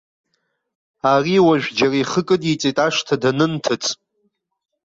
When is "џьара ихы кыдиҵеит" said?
1.77-2.77